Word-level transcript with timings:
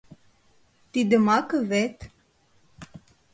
—Тиде 0.91 1.17
маке 1.27 1.59
вет? 1.71 1.97